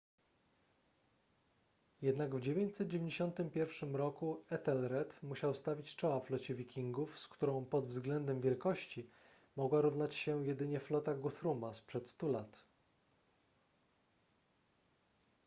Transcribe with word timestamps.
jednak 2.01 2.35
w 2.35 2.41
991 2.41 3.95
roku 3.95 4.45
ethelred 4.49 5.23
musiał 5.23 5.55
stawić 5.55 5.95
czoła 5.95 6.19
flocie 6.19 6.55
wikingów 6.55 7.19
z 7.19 7.27
którą 7.27 7.65
pod 7.65 7.87
względem 7.87 8.41
wielkości 8.41 9.09
mogła 9.55 9.81
równać 9.81 10.15
się 10.15 10.45
jedynie 10.45 10.79
flota 10.79 11.13
guthruma 11.15 11.73
sprzed 11.73 12.09
stu 12.09 12.31
lat 12.31 12.65